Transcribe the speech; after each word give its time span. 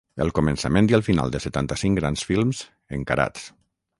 El 0.23 0.31
començament 0.37 0.87
i 0.91 0.97
el 0.97 1.03
final 1.07 1.33
de 1.35 1.41
setanta-cinc 1.43 2.01
grans 2.01 2.25
films, 2.31 2.65
encarats. 3.01 3.47